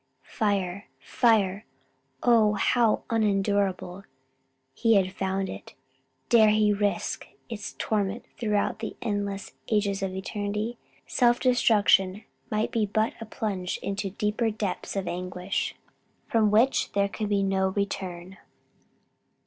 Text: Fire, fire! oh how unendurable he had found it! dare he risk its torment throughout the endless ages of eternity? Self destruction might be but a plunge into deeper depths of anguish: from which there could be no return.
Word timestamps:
Fire, 0.23 0.87
fire! 0.99 1.67
oh 2.23 2.53
how 2.53 3.03
unendurable 3.11 4.03
he 4.73 4.95
had 4.95 5.13
found 5.13 5.47
it! 5.47 5.75
dare 6.27 6.49
he 6.49 6.73
risk 6.73 7.27
its 7.49 7.73
torment 7.77 8.25
throughout 8.39 8.79
the 8.79 8.97
endless 9.03 9.51
ages 9.69 10.01
of 10.01 10.15
eternity? 10.15 10.79
Self 11.05 11.39
destruction 11.39 12.23
might 12.49 12.71
be 12.71 12.87
but 12.87 13.13
a 13.21 13.27
plunge 13.27 13.77
into 13.83 14.09
deeper 14.09 14.49
depths 14.49 14.95
of 14.95 15.07
anguish: 15.07 15.75
from 16.27 16.49
which 16.49 16.93
there 16.93 17.07
could 17.07 17.29
be 17.29 17.43
no 17.43 17.67
return. 17.69 18.39